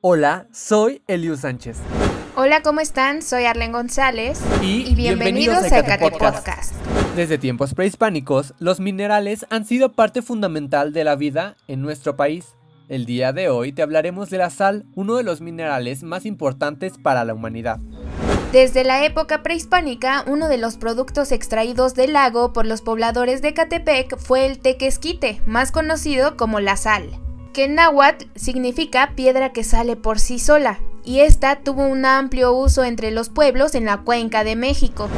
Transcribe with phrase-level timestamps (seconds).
[0.00, 1.76] Hola, soy Eliu Sánchez.
[2.36, 3.20] Hola, ¿cómo están?
[3.20, 6.72] Soy Arlen González Y, bienvenidos, a Podcast.
[7.16, 12.54] Desde tiempos prehispánicos, los minerales han sido parte fundamental de la vida en nuestro país.
[12.88, 16.92] El día de hoy te hablaremos de la sal, uno de los minerales más importantes
[16.96, 17.80] para la humanidad.
[18.52, 23.52] Desde la época prehispánica, uno de los productos extraídos del lago por los pobladores de
[23.52, 27.18] Catepec fue el tequesquite, más conocido como la sal,
[27.58, 32.84] que náhuatl significa piedra que sale por sí sola, y esta tuvo un amplio uso
[32.84, 35.08] entre los pueblos en la cuenca de México.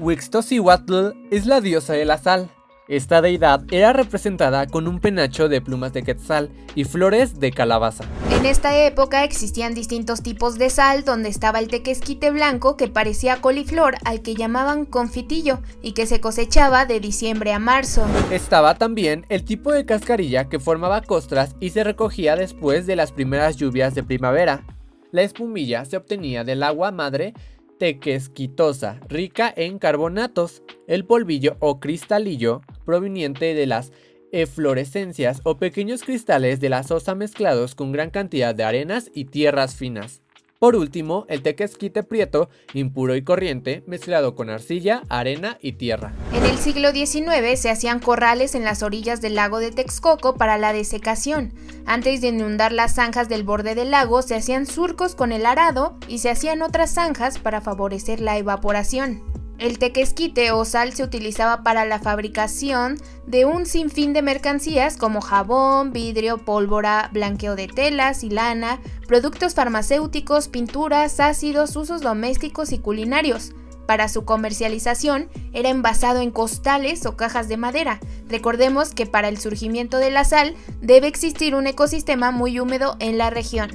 [0.00, 2.50] Huixtocihuatl es la diosa de la sal.
[2.88, 8.04] Esta deidad era representada con un penacho de plumas de quetzal y flores de calabaza.
[8.30, 13.40] En esta época existían distintos tipos de sal, donde estaba el tequesquite blanco que parecía
[13.40, 18.06] coliflor al que llamaban confitillo y que se cosechaba de diciembre a marzo.
[18.30, 23.10] Estaba también el tipo de cascarilla que formaba costras y se recogía después de las
[23.10, 24.64] primeras lluvias de primavera.
[25.10, 27.34] La espumilla se obtenía del agua madre
[27.78, 30.62] tequesquitosa, rica en carbonatos.
[30.86, 33.92] El polvillo o cristalillo, proveniente de las
[34.32, 39.76] eflorescencias o pequeños cristales de la sosa mezclados con gran cantidad de arenas y tierras
[39.76, 40.22] finas.
[40.58, 46.14] Por último, el tequesquite prieto, impuro y corriente, mezclado con arcilla, arena y tierra.
[46.32, 50.56] En el siglo XIX se hacían corrales en las orillas del lago de Texcoco para
[50.56, 51.52] la desecación.
[51.84, 55.98] Antes de inundar las zanjas del borde del lago, se hacían surcos con el arado
[56.08, 59.35] y se hacían otras zanjas para favorecer la evaporación.
[59.58, 65.22] El tequesquite o sal se utilizaba para la fabricación de un sinfín de mercancías como
[65.22, 72.78] jabón, vidrio, pólvora, blanqueo de telas y lana, productos farmacéuticos, pinturas, ácidos, usos domésticos y
[72.78, 73.52] culinarios.
[73.86, 77.98] Para su comercialización era envasado en costales o cajas de madera.
[78.28, 83.16] Recordemos que para el surgimiento de la sal debe existir un ecosistema muy húmedo en
[83.16, 83.70] la región.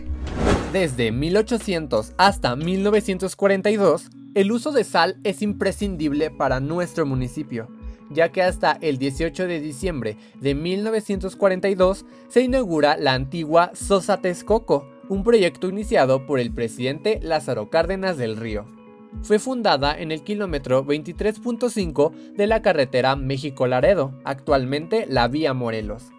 [0.73, 7.67] Desde 1800 hasta 1942, el uso de sal es imprescindible para nuestro municipio,
[8.09, 14.87] ya que hasta el 18 de diciembre de 1942 se inaugura la antigua Sosa Texcoco,
[15.09, 18.65] un proyecto iniciado por el presidente Lázaro Cárdenas del Río.
[19.23, 26.11] Fue fundada en el kilómetro 23.5 de la carretera México-Laredo, actualmente la Vía Morelos.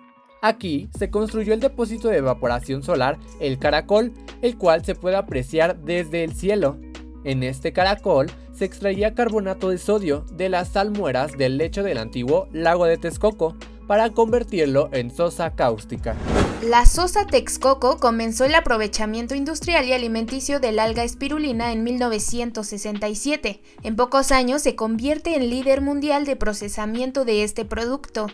[0.42, 4.12] Aquí se construyó el depósito de evaporación solar El Caracol,
[4.42, 6.78] el cual se puede apreciar desde el cielo.
[7.24, 12.48] En este caracol se extraía carbonato de sodio de las salmueras del lecho del antiguo
[12.52, 13.56] lago de Texcoco
[13.86, 16.16] para convertirlo en sosa cáustica.
[16.62, 23.60] La sosa Texcoco comenzó el aprovechamiento industrial y alimenticio del alga espirulina en 1967.
[23.82, 28.28] En pocos años se convierte en líder mundial de procesamiento de este producto.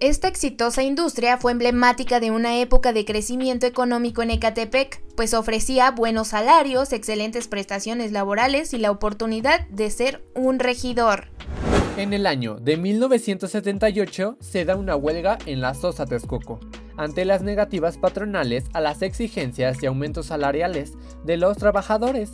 [0.00, 5.90] Esta exitosa industria fue emblemática de una época de crecimiento económico en Ecatepec, pues ofrecía
[5.90, 11.28] buenos salarios, excelentes prestaciones laborales y la oportunidad de ser un regidor.
[11.96, 16.58] En el año de 1978 se da una huelga en la Sosa Texcoco,
[16.96, 22.32] ante las negativas patronales a las exigencias y aumentos salariales de los trabajadores,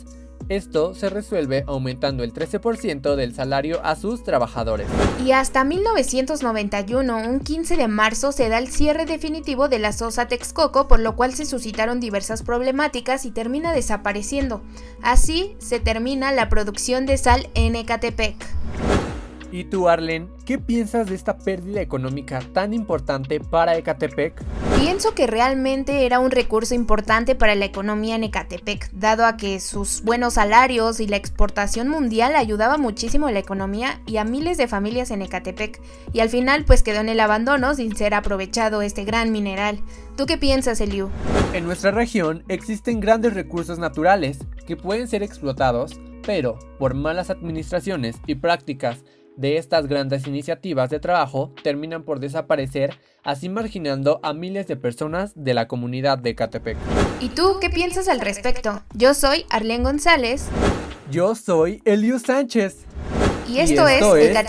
[0.55, 4.87] esto se resuelve aumentando el 13% del salario a sus trabajadores.
[5.25, 10.27] Y hasta 1991, un 15 de marzo, se da el cierre definitivo de la Sosa
[10.27, 14.61] Texcoco, por lo cual se suscitaron diversas problemáticas y termina desapareciendo.
[15.01, 18.35] Así se termina la producción de sal en Ecatepec.
[19.53, 24.41] ¿Y tú, Arlen, qué piensas de esta pérdida económica tan importante para Ecatepec?
[24.79, 29.59] Pienso que realmente era un recurso importante para la economía en Ecatepec, dado a que
[29.59, 34.57] sus buenos salarios y la exportación mundial ayudaba muchísimo a la economía y a miles
[34.57, 35.81] de familias en Ecatepec,
[36.13, 39.81] y al final pues quedó en el abandono sin ser aprovechado este gran mineral.
[40.15, 41.09] ¿Tú qué piensas, Eliu?
[41.53, 48.15] En nuestra región existen grandes recursos naturales que pueden ser explotados, pero por malas administraciones
[48.27, 49.03] y prácticas
[49.41, 55.33] de estas grandes iniciativas de trabajo terminan por desaparecer, así marginando a miles de personas
[55.35, 56.77] de la comunidad de Catepec.
[57.19, 58.83] ¿Y tú qué piensas al respecto?
[58.93, 60.47] Yo soy Arlene González.
[61.09, 62.85] Yo soy Eliu Sánchez.
[63.49, 64.01] Y esto, es,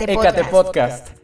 [0.07, 1.22] Ecate Podcast.